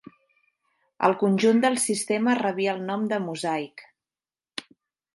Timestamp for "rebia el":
2.41-2.83